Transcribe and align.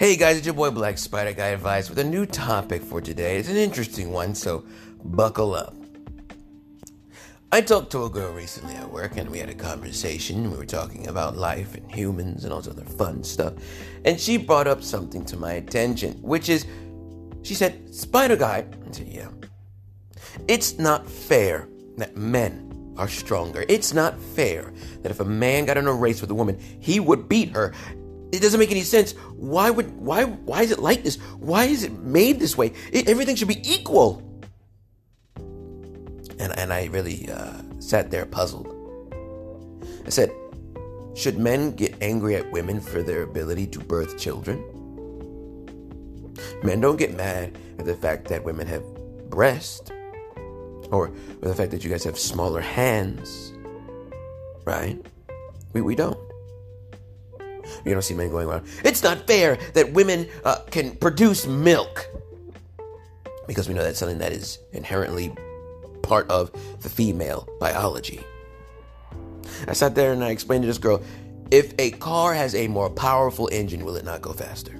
Hey 0.00 0.16
guys, 0.16 0.38
it's 0.38 0.46
your 0.46 0.54
boy 0.54 0.70
Black 0.70 0.96
Spider 0.96 1.34
Guy 1.34 1.48
Advice 1.48 1.90
with 1.90 1.98
a 1.98 2.04
new 2.04 2.24
topic 2.24 2.80
for 2.80 3.02
today. 3.02 3.36
It's 3.36 3.50
an 3.50 3.58
interesting 3.58 4.12
one, 4.12 4.34
so 4.34 4.64
buckle 5.04 5.54
up. 5.54 5.74
I 7.52 7.60
talked 7.60 7.92
to 7.92 8.04
a 8.04 8.08
girl 8.08 8.32
recently 8.32 8.72
at 8.76 8.90
work 8.90 9.18
and 9.18 9.28
we 9.28 9.38
had 9.38 9.50
a 9.50 9.54
conversation. 9.54 10.50
We 10.50 10.56
were 10.56 10.64
talking 10.64 11.08
about 11.08 11.36
life 11.36 11.74
and 11.74 11.94
humans 11.94 12.44
and 12.44 12.52
all 12.54 12.62
this 12.62 12.72
other 12.72 12.86
fun 12.86 13.22
stuff. 13.22 13.52
And 14.06 14.18
she 14.18 14.38
brought 14.38 14.66
up 14.66 14.82
something 14.82 15.22
to 15.26 15.36
my 15.36 15.52
attention, 15.52 16.14
which 16.22 16.48
is 16.48 16.64
she 17.42 17.52
said, 17.52 17.94
Spider 17.94 18.36
Guy. 18.36 18.64
I 18.88 18.92
said, 18.92 19.06
Yeah. 19.06 19.28
It's 20.48 20.78
not 20.78 21.06
fair 21.10 21.68
that 21.98 22.16
men 22.16 22.94
are 22.96 23.06
stronger. 23.06 23.66
It's 23.68 23.92
not 23.92 24.18
fair 24.18 24.72
that 25.02 25.10
if 25.10 25.20
a 25.20 25.26
man 25.26 25.66
got 25.66 25.76
in 25.76 25.86
a 25.86 25.92
race 25.92 26.22
with 26.22 26.30
a 26.30 26.34
woman, 26.34 26.58
he 26.80 27.00
would 27.00 27.28
beat 27.28 27.50
her. 27.50 27.74
It 28.32 28.40
doesn't 28.40 28.60
make 28.60 28.70
any 28.70 28.82
sense. 28.82 29.14
Why 29.40 29.70
would 29.70 29.96
why 29.96 30.24
why 30.24 30.62
is 30.62 30.70
it 30.70 30.80
like 30.80 31.02
this? 31.02 31.16
Why 31.38 31.64
is 31.64 31.82
it 31.82 31.92
made 32.00 32.38
this 32.38 32.58
way? 32.58 32.74
It, 32.92 33.08
everything 33.08 33.36
should 33.36 33.48
be 33.48 33.62
equal. 33.64 34.22
And 36.38 36.52
and 36.58 36.72
I 36.72 36.86
really 36.92 37.30
uh, 37.30 37.62
sat 37.78 38.10
there 38.10 38.26
puzzled. 38.26 38.68
I 40.04 40.10
said, 40.10 40.30
should 41.14 41.38
men 41.38 41.72
get 41.72 41.94
angry 42.02 42.36
at 42.36 42.52
women 42.52 42.80
for 42.80 43.02
their 43.02 43.22
ability 43.22 43.66
to 43.68 43.78
birth 43.78 44.18
children? 44.18 44.62
Men 46.62 46.82
don't 46.82 46.96
get 46.96 47.16
mad 47.16 47.56
at 47.78 47.86
the 47.86 47.94
fact 47.96 48.28
that 48.28 48.44
women 48.44 48.66
have 48.66 48.84
breasts 49.30 49.90
or 50.90 51.10
the 51.40 51.54
fact 51.54 51.70
that 51.70 51.82
you 51.82 51.88
guys 51.88 52.04
have 52.04 52.18
smaller 52.18 52.60
hands, 52.60 53.54
right? 54.66 55.00
We, 55.72 55.80
we 55.80 55.94
don't. 55.94 56.18
You 57.84 57.92
don't 57.92 58.02
see 58.02 58.14
men 58.14 58.30
going 58.30 58.48
around, 58.48 58.66
it's 58.84 59.02
not 59.02 59.26
fair 59.26 59.56
that 59.74 59.92
women 59.92 60.28
uh, 60.44 60.60
can 60.70 60.96
produce 60.96 61.46
milk. 61.46 62.06
Because 63.46 63.68
we 63.68 63.74
know 63.74 63.82
that's 63.82 63.98
something 63.98 64.18
that 64.18 64.32
is 64.32 64.58
inherently 64.72 65.34
part 66.02 66.30
of 66.30 66.52
the 66.82 66.88
female 66.88 67.48
biology. 67.58 68.20
I 69.66 69.72
sat 69.72 69.94
there 69.94 70.12
and 70.12 70.22
I 70.22 70.30
explained 70.30 70.62
to 70.62 70.66
this 70.66 70.78
girl 70.78 71.02
if 71.50 71.74
a 71.78 71.90
car 71.92 72.32
has 72.32 72.54
a 72.54 72.68
more 72.68 72.88
powerful 72.88 73.48
engine, 73.50 73.84
will 73.84 73.96
it 73.96 74.04
not 74.04 74.22
go 74.22 74.32
faster? 74.32 74.72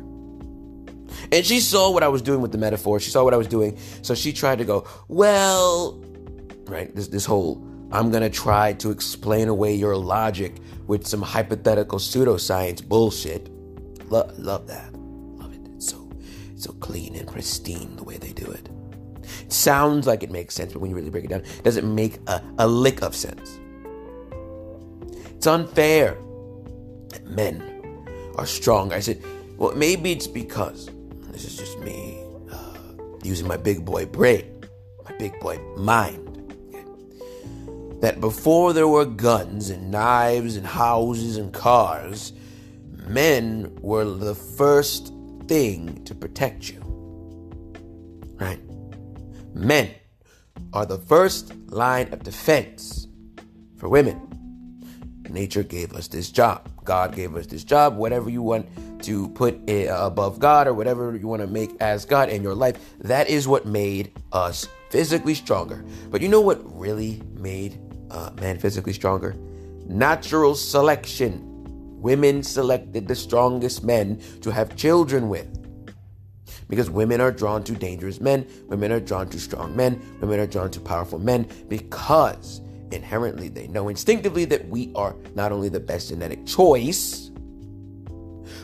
And 1.32 1.44
she 1.44 1.60
saw 1.60 1.90
what 1.90 2.02
I 2.02 2.08
was 2.08 2.22
doing 2.22 2.40
with 2.40 2.52
the 2.52 2.58
metaphor. 2.58 3.00
She 3.00 3.10
saw 3.10 3.24
what 3.24 3.34
I 3.34 3.36
was 3.36 3.48
doing. 3.48 3.78
So 4.02 4.14
she 4.14 4.32
tried 4.32 4.58
to 4.58 4.64
go, 4.64 4.86
well, 5.08 6.00
right? 6.66 6.94
This, 6.94 7.08
this 7.08 7.24
whole, 7.24 7.56
I'm 7.92 8.10
going 8.10 8.22
to 8.22 8.30
try 8.30 8.72
to 8.74 8.90
explain 8.90 9.48
away 9.48 9.74
your 9.74 9.96
logic 9.96 10.56
with 10.86 11.06
some 11.06 11.22
hypothetical 11.22 11.98
pseudoscience 11.98 12.86
bullshit. 12.86 13.48
Lo- 14.10 14.30
love 14.38 14.66
that. 14.68 14.94
Love 14.94 15.52
it. 15.52 15.60
It's 15.74 15.88
so, 15.88 16.08
so 16.56 16.72
clean 16.74 17.16
and 17.16 17.26
pristine 17.26 17.96
the 17.96 18.04
way 18.04 18.16
they 18.16 18.32
do 18.32 18.50
it. 18.50 18.68
It 19.42 19.52
sounds 19.52 20.06
like 20.06 20.22
it 20.22 20.30
makes 20.30 20.54
sense, 20.54 20.72
but 20.72 20.80
when 20.80 20.90
you 20.90 20.96
really 20.96 21.10
break 21.10 21.24
it 21.24 21.30
down, 21.30 21.40
it 21.40 21.64
doesn't 21.64 21.92
make 21.92 22.18
a, 22.28 22.42
a 22.58 22.66
lick 22.66 23.02
of 23.02 23.14
sense. 23.16 23.58
It's 25.36 25.46
unfair 25.46 26.16
that 27.08 27.26
men 27.26 27.62
are 28.36 28.46
stronger. 28.46 28.94
I 28.94 29.00
said, 29.00 29.22
well, 29.56 29.74
maybe 29.74 30.12
it's 30.12 30.26
because 30.26 30.90
this 31.32 31.44
is 31.44 31.56
just 31.56 31.78
me 31.80 32.22
uh, 32.52 32.74
using 33.22 33.48
my 33.48 33.56
big 33.56 33.84
boy 33.84 34.06
brain, 34.06 34.64
my 35.04 35.16
big 35.16 35.38
boy 35.40 35.58
mind. 35.76 36.39
That 38.00 38.20
before 38.20 38.72
there 38.72 38.88
were 38.88 39.04
guns 39.04 39.70
and 39.70 39.90
knives 39.90 40.56
and 40.56 40.66
houses 40.66 41.36
and 41.36 41.52
cars, 41.52 42.32
men 43.06 43.76
were 43.82 44.04
the 44.04 44.34
first 44.34 45.12
thing 45.46 46.02
to 46.04 46.14
protect 46.14 46.70
you. 46.70 46.80
Right? 48.40 48.60
Men 49.54 49.90
are 50.72 50.86
the 50.86 50.98
first 50.98 51.54
line 51.70 52.12
of 52.12 52.22
defense 52.22 53.06
for 53.76 53.88
women. 53.88 54.26
Nature 55.28 55.62
gave 55.62 55.92
us 55.94 56.08
this 56.08 56.30
job. 56.30 56.68
God 56.84 57.14
gave 57.14 57.36
us 57.36 57.46
this 57.46 57.64
job. 57.64 57.96
Whatever 57.96 58.30
you 58.30 58.42
want 58.42 58.66
to 59.02 59.28
put 59.30 59.58
eh, 59.68 59.86
above 59.88 60.38
God 60.38 60.66
or 60.66 60.74
whatever 60.74 61.16
you 61.16 61.26
want 61.26 61.42
to 61.42 61.46
make 61.46 61.70
as 61.80 62.04
God 62.04 62.28
in 62.28 62.42
your 62.42 62.54
life, 62.54 62.98
that 63.00 63.28
is 63.28 63.46
what 63.46 63.66
made 63.66 64.10
us 64.32 64.68
physically 64.90 65.34
stronger. 65.34 65.84
But 66.10 66.20
you 66.20 66.28
know 66.28 66.40
what 66.40 66.60
really 66.78 67.22
made 67.34 67.78
uh, 68.10 68.30
man 68.40 68.58
physically 68.58 68.92
stronger? 68.92 69.34
Natural 69.86 70.54
selection. 70.54 71.46
Women 72.00 72.42
selected 72.42 73.08
the 73.08 73.14
strongest 73.14 73.84
men 73.84 74.20
to 74.40 74.50
have 74.50 74.76
children 74.76 75.28
with. 75.28 75.56
Because 76.68 76.88
women 76.88 77.20
are 77.20 77.32
drawn 77.32 77.64
to 77.64 77.74
dangerous 77.74 78.20
men, 78.20 78.46
women 78.68 78.92
are 78.92 79.00
drawn 79.00 79.28
to 79.30 79.40
strong 79.40 79.74
men, 79.74 80.00
women 80.20 80.38
are 80.38 80.46
drawn 80.46 80.70
to 80.70 80.80
powerful 80.80 81.18
men 81.18 81.48
because 81.68 82.60
inherently 82.92 83.48
they 83.48 83.66
know 83.68 83.88
instinctively 83.88 84.44
that 84.46 84.68
we 84.68 84.92
are 84.94 85.16
not 85.34 85.52
only 85.52 85.68
the 85.68 85.80
best 85.80 86.08
genetic 86.08 86.46
choice, 86.46 87.30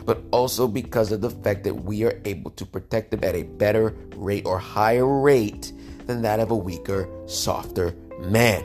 but 0.05 0.23
also 0.31 0.67
because 0.67 1.11
of 1.11 1.21
the 1.21 1.29
fact 1.29 1.63
that 1.65 1.73
we 1.73 2.03
are 2.03 2.21
able 2.25 2.51
to 2.51 2.65
protect 2.65 3.11
them 3.11 3.23
at 3.23 3.35
a 3.35 3.43
better 3.43 3.95
rate 4.15 4.45
or 4.45 4.57
higher 4.57 5.05
rate 5.05 5.73
than 6.05 6.21
that 6.21 6.39
of 6.39 6.51
a 6.51 6.55
weaker, 6.55 7.09
softer 7.25 7.93
man. 8.19 8.63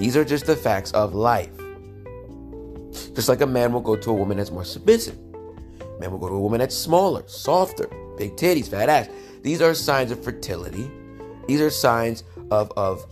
These 0.00 0.16
are 0.16 0.24
just 0.24 0.46
the 0.46 0.56
facts 0.56 0.92
of 0.92 1.14
life. 1.14 1.52
Just 3.14 3.28
like 3.28 3.42
a 3.42 3.46
man 3.46 3.70
will 3.70 3.82
go 3.82 3.96
to 3.96 4.10
a 4.10 4.14
woman 4.14 4.38
that's 4.38 4.50
more 4.50 4.64
submissive. 4.64 5.18
Man 6.00 6.10
will 6.10 6.18
go 6.18 6.30
to 6.30 6.36
a 6.36 6.40
woman 6.40 6.60
that's 6.60 6.74
smaller, 6.74 7.22
softer, 7.26 7.86
big 8.16 8.34
titties, 8.34 8.66
fat 8.66 8.88
ass. 8.88 9.10
These 9.42 9.60
are 9.60 9.74
signs 9.74 10.10
of 10.10 10.24
fertility. 10.24 10.90
These 11.46 11.60
are 11.60 11.68
signs 11.68 12.24
of, 12.50 12.72
of 12.78 13.04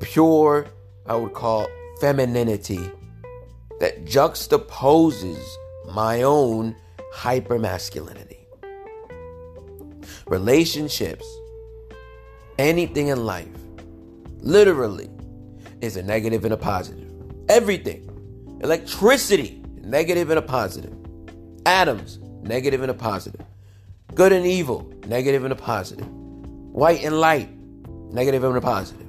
pure, 0.00 0.66
I 1.06 1.14
would 1.14 1.34
call 1.34 1.68
femininity 2.00 2.90
that 3.78 4.04
juxtaposes 4.04 5.44
my 5.92 6.22
own 6.22 6.74
hypermasculinity. 7.14 8.38
Relationships, 10.26 11.24
anything 12.58 13.06
in 13.06 13.24
life, 13.24 13.46
literally, 14.40 15.08
is 15.80 15.96
a 15.96 16.02
negative 16.02 16.44
and 16.44 16.54
a 16.54 16.56
positive. 16.56 17.10
Everything. 17.48 18.04
Electricity, 18.62 19.62
negative 19.82 20.30
and 20.30 20.38
a 20.38 20.42
positive. 20.42 20.94
Atoms, 21.66 22.18
negative 22.42 22.82
and 22.82 22.90
a 22.90 22.94
positive. 22.94 23.44
Good 24.14 24.32
and 24.32 24.46
evil, 24.46 24.92
negative 25.06 25.44
and 25.44 25.52
a 25.52 25.56
positive. 25.56 26.08
White 26.08 27.04
and 27.04 27.20
light, 27.20 27.48
negative 28.12 28.44
and 28.44 28.56
a 28.56 28.60
positive. 28.60 29.06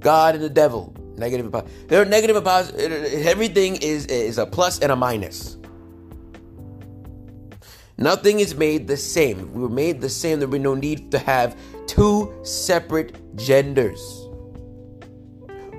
God 0.00 0.34
and 0.34 0.44
the 0.44 0.50
devil, 0.50 0.94
negative 1.16 1.46
and 1.46 1.52
positive. 1.52 1.88
They're 1.88 2.04
negative 2.04 2.36
and 2.36 2.44
positive. 2.44 3.26
Everything 3.26 3.76
is, 3.76 4.06
is 4.06 4.38
a 4.38 4.46
plus 4.46 4.80
and 4.80 4.92
a 4.92 4.96
minus. 4.96 5.56
Nothing 7.96 8.40
is 8.40 8.56
made 8.56 8.88
the 8.88 8.96
same. 8.96 9.38
If 9.38 9.48
we 9.50 9.62
were 9.62 9.68
made 9.68 10.00
the 10.00 10.10
same, 10.10 10.40
there 10.40 10.48
would 10.48 10.58
be 10.58 10.62
no 10.62 10.74
need 10.74 11.12
to 11.12 11.18
have 11.18 11.56
two 11.86 12.34
separate 12.42 13.36
genders. 13.36 14.23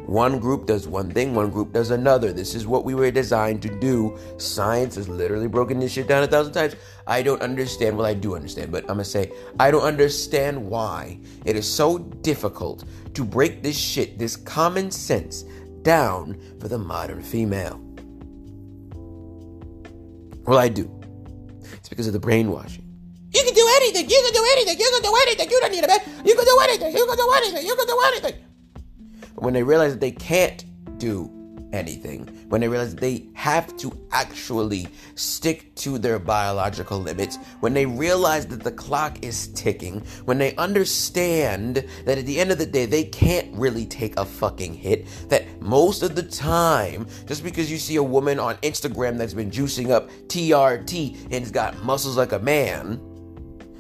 One 0.06 0.40
group 0.40 0.68
does 0.68 0.88
one 0.88 1.10
thing, 1.10 1.34
one 1.34 1.50
group 1.50 1.74
does 1.74 1.90
another. 1.90 2.32
This 2.32 2.54
is 2.54 2.68
what 2.68 2.86
we 2.86 2.94
were 2.94 3.10
designed 3.10 3.62
to 3.64 3.80
do. 3.80 4.18
Science 4.38 4.96
has 4.96 5.10
literally 5.10 5.48
broken 5.48 5.80
this 5.80 5.94
shit 5.94 6.08
down 6.08 6.24
a 6.24 6.28
thousand 6.28 6.54
times. 6.54 6.76
I 7.08 7.24
don't 7.24 7.42
understand. 7.42 7.98
Well, 7.98 8.06
I 8.06 8.14
do 8.14 8.36
understand, 8.36 8.72
but 8.72 8.84
I'm 8.84 8.98
gonna 8.98 9.06
say 9.06 9.32
I 9.60 9.72
don't 9.72 9.84
understand 9.84 10.64
why 10.64 11.20
it 11.44 11.56
is 11.56 11.68
so 11.68 11.98
difficult 11.98 12.84
to 13.16 13.24
break 13.26 13.64
this 13.64 13.78
shit, 13.78 14.20
this 14.20 14.36
common 14.36 14.92
sense, 14.92 15.44
down 15.82 16.40
for 16.60 16.68
the 16.68 16.78
modern 16.78 17.22
female. 17.24 17.82
Well, 20.46 20.60
I 20.60 20.70
do. 20.70 20.92
It's 21.74 21.90
because 21.90 22.06
of 22.06 22.14
the 22.14 22.20
brainwashing. 22.20 22.84
You 23.34 23.44
can 23.44 23.54
do 23.54 23.68
anything. 23.78 24.10
You 24.10 24.22
can 24.24 24.34
do 24.34 24.46
anything. 24.54 24.80
You 24.80 24.92
can 24.94 25.02
do 25.02 25.16
anything. 25.24 25.50
You 25.50 25.60
don't 25.60 25.72
need 25.72 25.84
a 25.84 25.88
man. 25.88 26.00
You 26.26 26.36
can 26.36 26.46
do 26.46 26.60
anything. 26.64 26.96
You 26.96 27.06
can 27.06 27.18
do 27.18 27.32
anything. 27.36 27.66
You 27.66 27.76
can 27.76 27.88
do 27.88 28.02
anything. 28.06 28.55
When 29.36 29.54
they 29.54 29.64
realize 29.64 29.94
that 29.94 30.02
they 30.02 30.12
can't 30.12 30.64
do 30.98 31.32
anything, 31.74 32.26
when 32.48 32.62
they 32.62 32.68
realize 32.68 32.96
that 32.96 33.02
they 33.02 33.28
have 33.34 33.76
to 33.78 33.92
actually 34.12 34.88
stick 35.16 35.76
to 35.76 35.98
their 35.98 36.20
biological 36.20 37.00
limits, 37.00 37.38
when 37.60 37.74
they 37.74 37.86
realize 37.86 38.46
that 38.48 38.64
the 38.64 38.72
clock 38.72 39.24
is 39.24 39.50
ticking, 39.50 40.00
when 40.24 40.38
they 40.38 40.56
understand 40.56 41.86
that 42.06 42.18
at 42.18 42.26
the 42.26 42.40
end 42.40 42.52
of 42.52 42.58
the 42.58 42.66
day 42.66 42.86
they 42.86 43.04
can't 43.04 43.54
really 43.54 43.86
take 43.86 44.18
a 44.18 44.26
fucking 44.26 44.74
hit, 44.74 45.06
that 45.30 45.62
most 45.62 46.02
of 46.02 46.16
the 46.16 46.24
time, 46.24 47.06
just 47.26 47.44
because 47.44 47.70
you 47.70 47.78
see 47.78 47.98
a 47.98 48.04
woman 48.04 48.40
on 48.40 48.56
Instagram 48.58 49.18
that's 49.18 49.34
been 49.34 49.52
juicing 49.52 49.90
up 49.90 50.10
TRT 50.28 51.24
and 51.24 51.34
has 51.34 51.52
got 51.52 51.84
muscles 51.84 52.18
like 52.18 52.32
a 52.32 52.40
man, 52.40 53.02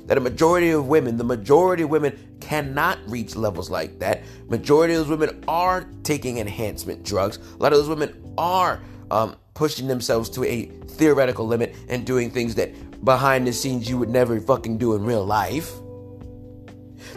that 0.05 0.17
a 0.17 0.21
majority 0.21 0.69
of 0.69 0.87
women, 0.87 1.17
the 1.17 1.23
majority 1.23 1.83
of 1.83 1.89
women 1.89 2.37
cannot 2.39 2.99
reach 3.07 3.35
levels 3.35 3.69
like 3.69 3.99
that. 3.99 4.23
Majority 4.49 4.93
of 4.93 4.99
those 4.99 5.17
women 5.17 5.43
are 5.47 5.89
taking 6.03 6.37
enhancement 6.37 7.03
drugs. 7.03 7.37
A 7.37 7.57
lot 7.57 7.73
of 7.73 7.79
those 7.79 7.89
women 7.89 8.33
are 8.37 8.81
um, 9.11 9.35
pushing 9.53 9.87
themselves 9.87 10.29
to 10.31 10.43
a 10.43 10.65
theoretical 10.65 11.47
limit 11.47 11.75
and 11.89 12.05
doing 12.05 12.29
things 12.29 12.55
that 12.55 13.03
behind 13.03 13.47
the 13.47 13.53
scenes 13.53 13.89
you 13.89 13.97
would 13.97 14.09
never 14.09 14.39
fucking 14.39 14.77
do 14.77 14.95
in 14.95 15.03
real 15.03 15.25
life. 15.25 15.71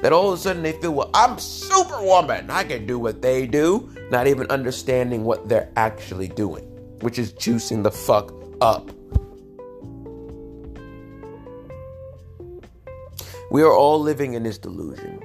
That 0.02 0.12
all 0.12 0.32
of 0.32 0.38
a 0.38 0.42
sudden 0.42 0.62
they 0.62 0.72
feel, 0.72 0.92
well, 0.92 1.10
I'm 1.12 1.38
superwoman. 1.38 2.50
I 2.50 2.64
can 2.64 2.86
do 2.86 2.98
what 2.98 3.20
they 3.20 3.46
do. 3.46 3.90
Not 4.10 4.26
even 4.26 4.46
understanding 4.48 5.24
what 5.24 5.48
they're 5.48 5.70
actually 5.76 6.28
doing, 6.28 6.64
which 7.00 7.18
is 7.18 7.32
juicing 7.32 7.82
the 7.82 7.90
fuck 7.90 8.32
up. 8.60 8.90
We 13.50 13.62
are 13.62 13.72
all 13.72 14.00
living 14.00 14.34
in 14.34 14.42
this 14.42 14.58
delusion. 14.58 15.22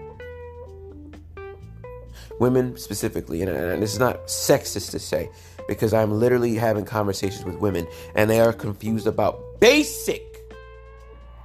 Women 2.39 2.77
specifically, 2.77 3.41
and, 3.41 3.81
this 3.81 3.93
is 3.93 3.99
not 3.99 4.27
sexist 4.27 4.91
to 4.91 4.99
say, 4.99 5.29
because 5.67 5.93
I'm 5.93 6.11
literally 6.11 6.55
having 6.55 6.85
conversations 6.85 7.43
with 7.43 7.55
women 7.55 7.87
and 8.15 8.29
they 8.29 8.39
are 8.39 8.53
confused 8.53 9.07
about 9.07 9.59
basic 9.59 10.23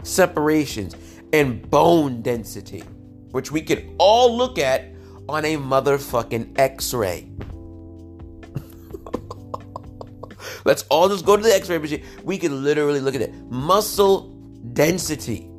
separations 0.03 0.95
and 1.33 1.69
bone 1.69 2.23
density, 2.23 2.81
which 3.33 3.51
we 3.51 3.61
could 3.61 3.89
all 3.99 4.37
look 4.37 4.59
at 4.59 4.87
on 5.29 5.45
a 5.45 5.57
motherfucking 5.57 6.59
x 6.59 6.95
ray. 6.95 7.29
Let's 10.65 10.85
all 10.85 11.09
just 11.09 11.27
go 11.27 11.37
to 11.37 11.43
the 11.43 11.55
x 11.55 11.69
ray 11.69 11.79
machine. 11.79 12.05
We 12.25 12.39
can 12.39 12.63
literally 12.63 13.01
look 13.01 13.15
at 13.15 13.21
it. 13.21 13.35
Muscle 13.51 14.31
density. 14.73 15.51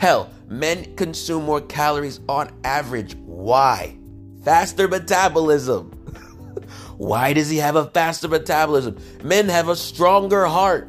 Hell, 0.00 0.30
men 0.48 0.96
consume 0.96 1.44
more 1.44 1.60
calories 1.60 2.20
on 2.26 2.50
average. 2.64 3.16
Why? 3.16 3.98
Faster 4.42 4.88
metabolism. 4.88 5.90
Why 6.96 7.34
does 7.34 7.50
he 7.50 7.58
have 7.58 7.76
a 7.76 7.84
faster 7.84 8.26
metabolism? 8.26 8.96
Men 9.22 9.50
have 9.50 9.68
a 9.68 9.76
stronger 9.76 10.46
heart. 10.46 10.88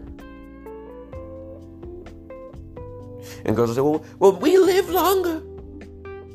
And 3.43 3.53
girls 3.53 3.75
say, 3.75 3.81
well, 3.81 4.05
well, 4.17 4.31
we 4.37 4.57
live 4.57 4.89
longer. 4.89 5.43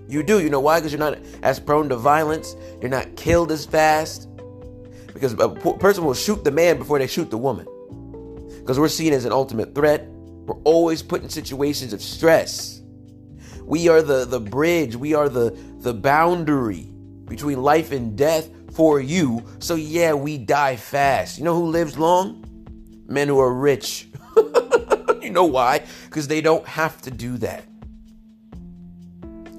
You 0.06 0.22
do. 0.22 0.42
You 0.42 0.50
know 0.50 0.60
why? 0.60 0.78
Because 0.78 0.92
you're 0.92 0.98
not 0.98 1.18
as 1.42 1.58
prone 1.58 1.88
to 1.88 1.96
violence. 1.96 2.56
You're 2.82 2.90
not 2.90 3.16
killed 3.16 3.52
as 3.52 3.64
fast. 3.64 4.28
Because 5.14 5.32
a 5.32 5.48
person 5.48 6.04
will 6.04 6.14
shoot 6.14 6.44
the 6.44 6.50
man 6.50 6.76
before 6.76 6.98
they 6.98 7.06
shoot 7.06 7.30
the 7.30 7.38
woman. 7.38 7.66
Because 8.58 8.78
we're 8.78 8.88
seen 8.88 9.14
as 9.14 9.24
an 9.24 9.32
ultimate 9.32 9.74
threat. 9.74 10.06
We're 10.46 10.62
always 10.62 11.02
put 11.02 11.22
in 11.22 11.28
situations 11.28 11.92
of 11.92 12.00
stress. 12.00 12.80
We 13.64 13.88
are 13.88 14.00
the, 14.00 14.24
the 14.24 14.38
bridge. 14.38 14.94
We 14.94 15.14
are 15.14 15.28
the, 15.28 15.56
the 15.78 15.92
boundary 15.92 16.88
between 17.24 17.60
life 17.62 17.90
and 17.90 18.16
death 18.16 18.48
for 18.72 19.00
you. 19.00 19.44
So, 19.58 19.74
yeah, 19.74 20.14
we 20.14 20.38
die 20.38 20.76
fast. 20.76 21.38
You 21.38 21.44
know 21.44 21.54
who 21.54 21.66
lives 21.66 21.98
long? 21.98 22.44
Men 23.08 23.26
who 23.26 23.40
are 23.40 23.52
rich. 23.52 24.08
you 25.20 25.30
know 25.30 25.46
why? 25.46 25.84
Because 26.04 26.28
they 26.28 26.40
don't 26.40 26.66
have 26.66 27.02
to 27.02 27.10
do 27.10 27.38
that. 27.38 27.64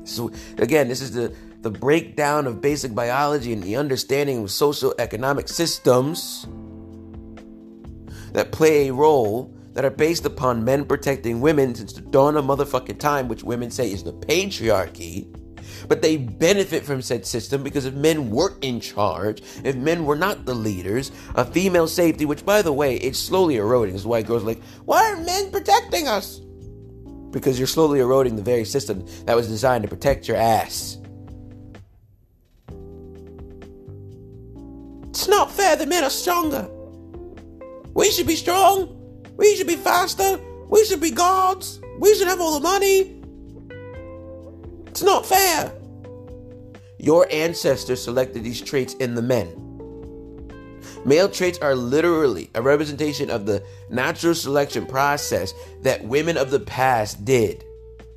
So, 0.06 0.32
again, 0.58 0.88
this 0.88 1.02
is 1.02 1.12
the, 1.12 1.36
the 1.62 1.70
breakdown 1.70 2.48
of 2.48 2.62
basic 2.62 2.96
biology 2.96 3.52
and 3.52 3.62
the 3.62 3.76
understanding 3.76 4.44
of 4.44 4.52
social 4.52 4.96
economic 5.00 5.50
systems 5.50 6.48
that 8.32 8.54
play 8.54 8.88
a 8.88 8.94
role 8.94 9.54
that 9.78 9.86
are 9.86 9.92
based 9.92 10.26
upon 10.26 10.66
men 10.66 10.84
protecting 10.84 11.40
women 11.40 11.76
since 11.76 11.94
the 11.94 12.02
dawn 12.02 12.36
of 12.36 12.46
motherfucking 12.46 12.98
time, 12.98 13.28
which 13.28 13.44
women 13.44 13.70
say 13.70 13.92
is 13.92 14.04
the 14.04 14.12
patriarchy. 14.12 15.28
But 15.88 16.02
they 16.02 16.18
benefit 16.18 16.84
from 16.84 17.00
said 17.04 17.28
system 17.28 17.62
because 17.62 17.86
if 17.86 17.94
men 17.94 18.32
weren't 18.32 18.64
in 18.64 18.80
charge, 18.80 19.44
if 19.64 19.76
men 19.76 20.08
were 20.08 20.16
not 20.16 20.48
the 20.48 20.56
leaders, 20.56 21.12
a 21.36 21.46
female 21.46 21.88
safety, 21.88 22.26
which 22.26 22.44
by 22.44 22.64
the 22.64 22.74
way, 22.74 22.96
it's 22.96 23.20
slowly 23.20 23.58
eroding. 23.58 23.94
Is 23.94 24.04
why 24.04 24.24
girls 24.24 24.44
like, 24.44 24.64
why 24.86 25.12
are 25.12 25.18
men 25.18 25.52
protecting 25.52 26.08
us? 26.08 26.40
Because 27.30 27.60
you're 27.60 27.68
slowly 27.68 28.00
eroding 28.00 28.36
the 28.36 28.42
very 28.42 28.66
system 28.66 29.06
that 29.26 29.36
was 29.36 29.48
designed 29.48 29.84
to 29.84 29.88
protect 29.88 30.28
your 30.28 30.38
ass. 30.38 30.98
It's 35.10 35.28
not 35.28 35.52
fair 35.52 35.76
that 35.76 35.88
men 35.88 36.04
are 36.04 36.10
stronger. 36.10 36.68
We 37.94 38.10
should 38.10 38.26
be 38.26 38.36
strong. 38.36 38.97
We 39.38 39.56
should 39.56 39.68
be 39.68 39.76
faster. 39.76 40.40
We 40.68 40.84
should 40.86 41.00
be 41.00 41.12
gods. 41.12 41.80
We 42.00 42.14
should 42.16 42.28
have 42.28 42.42
all 42.42 42.60
the 42.60 42.64
money. 42.64 43.22
It's 44.88 45.04
not 45.04 45.26
fair. 45.26 45.72
Your 47.00 47.28
ancestors 47.32 48.04
selected 48.04 48.44
these 48.44 48.60
traits 48.60 48.96
in 48.96 49.14
the 49.14 49.22
men. 49.22 49.64
Male 51.06 51.30
traits 51.30 51.60
are 51.60 51.76
literally 51.76 52.50
a 52.56 52.62
representation 52.62 53.30
of 53.30 53.46
the 53.46 53.64
natural 53.90 54.34
selection 54.34 54.86
process 54.86 55.54
that 55.84 56.04
women 56.04 56.36
of 56.36 56.52
the 56.52 56.60
past 56.60 57.24
did. 57.24 57.64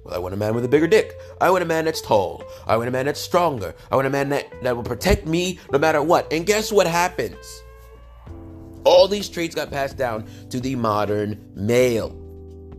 Well, 0.03 0.15
I 0.15 0.19
want 0.19 0.33
a 0.33 0.39
man 0.39 0.55
with 0.55 0.65
a 0.65 0.69
bigger 0.69 0.87
dick. 0.87 1.21
I 1.41 1.51
want 1.51 1.63
a 1.63 1.67
man 1.67 1.85
that's 1.85 2.01
tall. 2.01 2.43
I 2.67 2.77
want 2.77 2.89
a 2.89 2.91
man 2.91 3.07
that's 3.07 3.21
stronger. 3.21 3.75
I 3.93 3.97
want 3.97 4.07
a 4.07 4.11
man 4.11 4.31
that, 4.31 4.51
that 4.63 4.75
will 4.75 4.83
protect 4.83 5.27
me 5.27 5.59
no 5.71 5.79
matter 5.79 6.03
what. 6.03 6.33
And 6.33 6.47
guess 6.47 6.73
what 6.73 6.87
happens? 6.87 7.63
All 8.85 9.09
these 9.09 9.29
traits 9.29 9.55
got 9.55 9.71
passed 9.71 9.97
down 9.97 10.27
to 10.51 10.61
the 10.61 10.75
modern 10.77 11.53
male. 11.55 12.11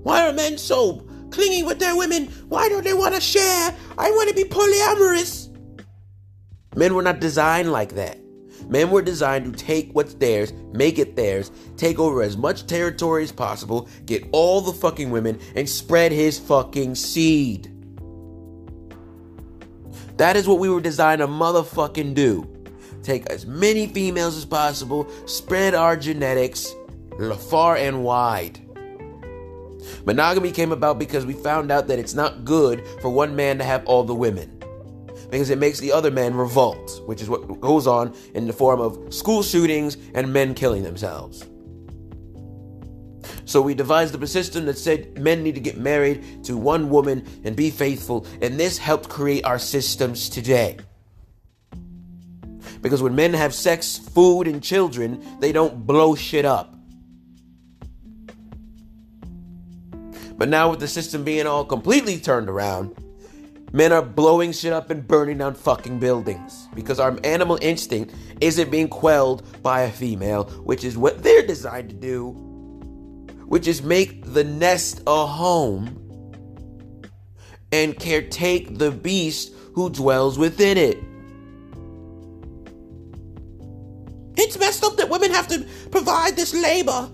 Why 0.04 0.28
are 0.28 0.34
men 0.34 0.58
so 0.58 1.08
clingy 1.30 1.64
with 1.64 1.80
their 1.80 1.96
women? 1.96 2.28
Why 2.50 2.70
don't 2.70 2.84
they 2.84 2.94
want 2.94 3.16
to 3.16 3.22
share? 3.22 3.76
I 3.98 4.12
want 4.12 4.30
to 4.30 4.36
be 4.36 4.44
polyamorous. 4.44 5.50
Men 6.76 6.96
were 6.96 7.04
not 7.04 7.20
designed 7.20 7.72
like 7.72 7.94
that. 7.96 8.18
Men 8.68 8.90
were 8.90 9.02
designed 9.02 9.46
to 9.46 9.66
take 9.66 9.92
what's 9.92 10.14
theirs, 10.14 10.54
make 10.72 10.98
it 10.98 11.16
theirs, 11.16 11.52
take 11.78 12.00
over 12.00 12.22
as 12.22 12.38
much 12.38 12.68
territory 12.68 13.24
as 13.24 13.32
possible, 13.32 13.90
get 14.06 14.26
all 14.32 14.62
the 14.62 14.72
fucking 14.72 15.12
women, 15.12 15.40
and 15.56 15.68
spread 15.68 16.12
his 16.12 16.40
fucking 16.40 16.96
seed. 16.96 17.70
That 20.18 20.36
is 20.36 20.48
what 20.48 20.60
we 20.60 20.70
were 20.70 20.82
designed 20.82 21.20
to 21.20 21.28
motherfucking 21.28 22.14
do 22.14 22.51
take 23.04 23.26
as 23.28 23.46
many 23.46 23.88
females 23.88 24.38
as 24.38 24.46
possible, 24.46 25.08
spread 25.26 25.74
our 25.74 25.96
genetics 25.96 26.74
far 27.50 27.76
and 27.76 28.04
wide. 28.04 28.60
Monogamy 30.06 30.52
came 30.52 30.72
about 30.72 31.00
because 31.00 31.26
we 31.26 31.34
found 31.34 31.72
out 31.72 31.88
that 31.88 32.00
it's 32.00 32.14
not 32.14 32.46
good 32.46 32.86
for 33.02 33.10
one 33.10 33.36
man 33.36 33.58
to 33.58 33.64
have 33.64 33.86
all 33.86 34.04
the 34.04 34.16
women. 34.16 34.58
Because 35.30 35.50
it 35.50 35.58
makes 35.58 35.80
the 35.80 35.92
other 35.92 36.12
man 36.12 36.36
revolt, 36.36 37.02
which 37.06 37.22
is 37.22 37.30
what 37.30 37.62
goes 37.62 37.88
on 37.88 38.14
in 38.34 38.48
the 38.48 38.54
form 38.54 38.82
of 38.82 39.14
school 39.14 39.44
shootings 39.44 39.98
and 40.14 40.34
men 40.34 40.54
killing 40.54 40.84
themselves. 40.84 41.46
So 43.46 43.62
we 43.62 43.74
devised 43.74 44.22
a 44.22 44.28
system 44.28 44.66
that 44.66 44.78
said 44.78 45.18
men 45.18 45.44
need 45.44 45.56
to 45.56 45.62
get 45.62 45.78
married 45.78 46.44
to 46.46 46.58
one 46.58 46.90
woman 46.90 47.26
and 47.44 47.56
be 47.56 47.70
faithful, 47.70 48.26
and 48.42 48.60
this 48.60 48.78
helped 48.78 49.10
create 49.10 49.46
our 49.46 49.60
systems 49.60 50.30
today. 50.30 50.78
Because 52.82 53.02
when 53.02 53.16
men 53.16 53.34
have 53.34 53.54
sex, 53.54 53.98
food, 53.98 54.48
and 54.48 54.62
children, 54.62 55.24
they 55.40 55.52
don't 55.52 55.86
blow 55.86 56.16
shit 56.16 56.46
up. 56.46 56.76
But 60.38 60.50
now, 60.50 60.72
with 60.72 60.80
the 60.80 60.88
system 60.88 61.24
being 61.24 61.46
all 61.46 61.64
completely 61.64 62.18
turned 62.18 62.50
around, 62.50 62.96
men 63.72 63.92
are 63.92 64.02
blowing 64.02 64.52
shit 64.52 64.74
up 64.74 64.90
and 64.90 65.08
burning 65.08 65.38
down 65.38 65.54
fucking 65.54 66.00
buildings 66.00 66.68
because 66.74 67.00
our 67.00 67.20
animal 67.24 67.60
instinct 67.62 68.16
isn't 68.42 68.72
being 68.72 68.88
quelled 68.88 69.62
by 69.62 69.82
a 69.82 69.92
female, 69.92 70.46
which 70.64 70.84
is 70.84 70.98
what 70.98 71.22
they're 71.22 71.46
designed 71.46 71.90
to 71.90 71.96
do, 71.96 72.32
which 73.46 73.68
is 73.68 73.84
make 73.84 74.34
the 74.34 74.44
nest 74.44 75.04
a 75.06 75.28
home 75.28 75.98
and 77.72 77.96
caretake 77.96 78.80
the 78.80 78.90
beast 78.90 79.54
who 79.76 79.92
dwells 79.92 80.40
within 80.40 80.78
it. 80.78 80.98
Women 85.12 85.32
have 85.32 85.48
to 85.50 85.66
provide 85.92 86.36
this 86.36 86.54
labor. 86.54 87.10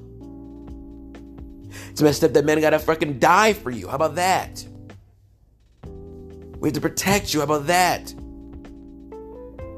It's 1.89 2.01
messed 2.01 2.24
up 2.24 2.34
that 2.34 2.46
men 2.46 2.62
gotta 2.62 2.80
fucking 2.80 3.20
die 3.20 3.54
for 3.54 3.72
you. 3.72 3.88
How 3.88 3.96
about 3.96 4.16
that? 4.16 4.66
We 6.60 6.70
have 6.70 6.75
to 6.75 6.82
protect 6.82 7.34
you. 7.34 7.39
How 7.39 7.46
about 7.46 7.68
that? 7.68 8.13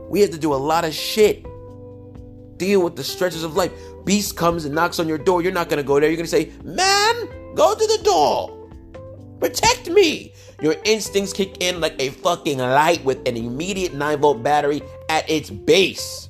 We 0.09 0.21
have 0.21 0.31
to 0.31 0.37
do 0.37 0.53
a 0.53 0.55
lot 0.55 0.85
of 0.85 0.93
shit. 0.93 1.45
Deal 2.57 2.81
with 2.83 2.95
the 2.95 3.03
stretches 3.03 3.43
of 3.43 3.55
life. 3.55 3.71
Beast 4.05 4.35
comes 4.35 4.65
and 4.65 4.75
knocks 4.75 4.99
on 4.99 5.07
your 5.07 5.17
door. 5.17 5.41
You're 5.41 5.51
not 5.51 5.69
gonna 5.69 5.83
go 5.83 5.99
there. 5.99 6.09
You're 6.09 6.17
gonna 6.17 6.27
say, 6.27 6.51
Man, 6.63 7.55
go 7.55 7.73
to 7.73 7.87
the 7.87 7.99
door. 8.03 8.69
Protect 9.39 9.89
me. 9.89 10.33
Your 10.61 10.75
instincts 10.83 11.31
kick 11.31 11.57
in 11.61 11.79
like 11.79 11.95
a 11.99 12.09
fucking 12.09 12.57
light 12.57 13.03
with 13.05 13.25
an 13.27 13.37
immediate 13.37 13.93
9 13.93 14.19
volt 14.19 14.43
battery 14.43 14.81
at 15.07 15.29
its 15.29 15.49
base. 15.49 16.28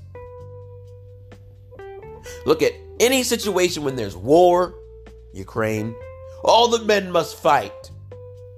Look 2.49 2.63
at 2.63 2.73
any 2.99 3.21
situation 3.21 3.83
when 3.83 3.95
there's 3.95 4.17
war, 4.17 4.73
Ukraine, 5.33 5.93
all 6.43 6.67
the 6.67 6.83
men 6.83 7.11
must 7.11 7.39
fight. 7.39 7.91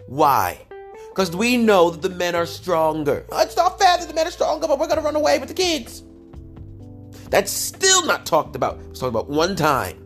Why? 0.07 0.65
Because 1.10 1.36
we 1.36 1.57
know 1.57 1.89
that 1.89 2.01
the 2.01 2.15
men 2.15 2.33
are 2.33 2.45
stronger. 2.45 3.25
It's 3.33 3.57
not 3.57 3.77
fair 3.77 3.98
that 3.98 4.07
the 4.07 4.13
men 4.13 4.25
are 4.27 4.31
stronger, 4.31 4.65
but 4.65 4.79
we're 4.79 4.88
going 4.88 5.00
to 5.00 5.03
run 5.03 5.17
away 5.17 5.39
with 5.39 5.50
the 5.50 5.53
kids. 5.53 6.03
That's 7.31 7.51
still 7.51 8.05
not 8.05 8.25
talked 8.25 8.55
about. 8.55 8.79
It's 8.91 9.01
talked 9.01 9.10
about 9.10 9.29
one 9.29 9.57
time. 9.57 9.98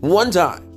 One 0.00 0.30
time. 0.30 0.68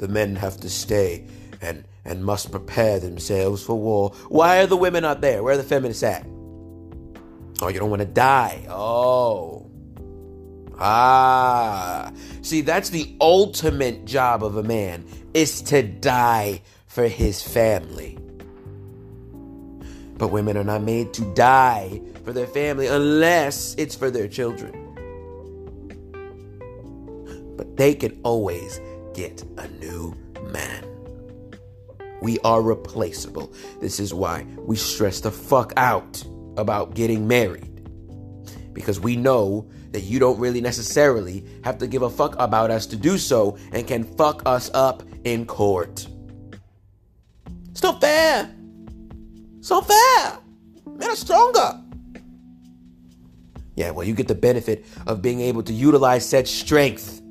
The 0.00 0.08
men 0.08 0.36
have 0.36 0.58
to 0.58 0.68
stay 0.68 1.24
and 1.62 1.84
and 2.04 2.22
must 2.22 2.50
prepare 2.50 3.00
themselves 3.00 3.62
for 3.62 3.74
war. 3.74 4.10
Why 4.28 4.58
are 4.58 4.66
the 4.66 4.76
women 4.76 5.00
not 5.00 5.22
there? 5.22 5.42
Where 5.42 5.54
are 5.54 5.56
the 5.56 5.62
feminists 5.62 6.02
at? 6.02 6.26
Oh, 7.62 7.68
you 7.68 7.78
don't 7.78 7.88
want 7.88 8.00
to 8.00 8.06
die. 8.06 8.66
Oh. 8.68 9.69
Ah. 10.80 12.10
See, 12.40 12.62
that's 12.62 12.88
the 12.88 13.14
ultimate 13.20 14.06
job 14.06 14.42
of 14.42 14.56
a 14.56 14.62
man 14.62 15.04
is 15.34 15.60
to 15.62 15.82
die 15.82 16.62
for 16.86 17.06
his 17.06 17.42
family. 17.42 18.18
But 20.16 20.28
women 20.28 20.56
are 20.56 20.64
not 20.64 20.82
made 20.82 21.12
to 21.14 21.34
die 21.34 22.00
for 22.24 22.32
their 22.32 22.46
family 22.46 22.86
unless 22.86 23.74
it's 23.76 23.94
for 23.94 24.10
their 24.10 24.28
children. 24.28 24.72
But 27.56 27.76
they 27.76 27.94
can 27.94 28.18
always 28.22 28.80
get 29.14 29.44
a 29.58 29.68
new 29.68 30.14
man. 30.44 30.86
We 32.22 32.38
are 32.40 32.60
replaceable. 32.62 33.52
This 33.80 34.00
is 34.00 34.12
why 34.12 34.46
we 34.58 34.76
stress 34.76 35.20
the 35.20 35.30
fuck 35.30 35.72
out 35.76 36.22
about 36.56 36.94
getting 36.94 37.26
married. 37.26 37.66
Because 38.72 39.00
we 39.00 39.16
know 39.16 39.68
that 39.90 40.02
you 40.02 40.18
don't 40.18 40.38
really 40.38 40.60
necessarily 40.60 41.44
have 41.64 41.78
to 41.78 41.86
give 41.86 42.02
a 42.02 42.10
fuck 42.10 42.36
about 42.38 42.70
us 42.70 42.86
to 42.86 42.96
do 42.96 43.18
so 43.18 43.58
and 43.72 43.86
can 43.86 44.04
fuck 44.04 44.42
us 44.46 44.70
up 44.74 45.02
in 45.24 45.46
court. 45.46 46.06
It's 47.70 47.82
not 47.82 48.00
fair. 48.00 48.50
It's 49.58 49.70
not 49.70 49.86
fair. 49.86 50.38
Men 50.86 51.10
are 51.10 51.16
stronger. 51.16 51.80
Yeah, 53.76 53.90
well, 53.92 54.06
you 54.06 54.14
get 54.14 54.28
the 54.28 54.34
benefit 54.34 54.84
of 55.06 55.22
being 55.22 55.40
able 55.40 55.62
to 55.62 55.72
utilize 55.72 56.28
said 56.28 56.46
strength. 56.46 57.22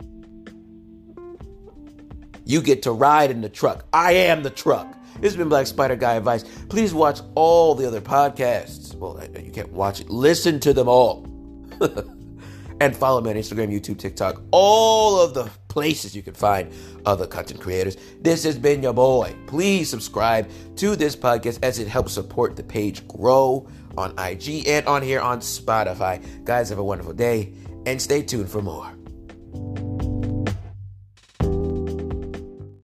You 2.45 2.61
get 2.61 2.83
to 2.83 2.91
ride 2.91 3.29
in 3.29 3.41
the 3.41 3.49
truck. 3.49 3.85
I 3.93 4.13
am 4.13 4.41
the 4.41 4.49
truck. 4.49 4.91
This 5.15 5.33
has 5.33 5.35
been 5.35 5.49
Black 5.49 5.67
Spider 5.67 5.95
Guy 5.95 6.15
Advice. 6.15 6.43
Please 6.69 6.93
watch 6.93 7.19
all 7.35 7.75
the 7.75 7.85
other 7.85 8.01
podcasts. 8.01 8.95
Well, 8.95 9.19
uh, 9.19 9.39
you 9.39 9.51
can't 9.51 9.71
watch 9.71 10.01
it, 10.01 10.09
listen 10.09 10.59
to 10.61 10.73
them 10.73 10.87
all. 10.87 11.27
and 12.79 12.95
follow 12.95 13.21
me 13.21 13.29
on 13.29 13.35
Instagram, 13.35 13.71
YouTube, 13.71 13.97
TikTok, 13.97 14.41
all 14.51 15.19
of 15.19 15.33
the 15.33 15.49
places 15.67 16.15
you 16.15 16.21
can 16.21 16.33
find 16.33 16.71
other 17.05 17.27
content 17.27 17.59
creators. 17.59 17.97
This 18.21 18.43
has 18.43 18.57
been 18.57 18.81
your 18.83 18.93
boy. 18.93 19.35
Please 19.47 19.89
subscribe 19.89 20.49
to 20.77 20.95
this 20.95 21.15
podcast 21.15 21.59
as 21.63 21.79
it 21.79 21.87
helps 21.87 22.13
support 22.13 22.55
the 22.55 22.63
page 22.63 23.07
grow 23.07 23.67
on 23.97 24.17
IG 24.17 24.67
and 24.67 24.85
on 24.87 25.01
here 25.01 25.19
on 25.19 25.39
Spotify. 25.39 26.23
Guys, 26.45 26.69
have 26.69 26.79
a 26.79 26.83
wonderful 26.83 27.13
day 27.13 27.53
and 27.85 28.01
stay 28.01 28.21
tuned 28.21 28.49
for 28.49 28.61
more. 28.61 28.98